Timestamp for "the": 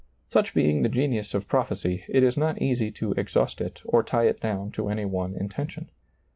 0.81-0.89